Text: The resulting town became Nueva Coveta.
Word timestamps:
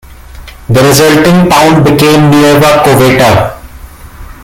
The 0.67 0.81
resulting 0.81 1.47
town 1.51 1.83
became 1.83 2.31
Nueva 2.31 2.81
Coveta. 2.83 3.61